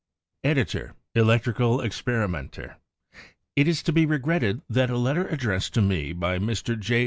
[0.43, 2.77] Editor, Electrical Experimenter:
[3.55, 6.75] It is to be regretted that a letter addrest to me by Mr.
[6.79, 6.99] J.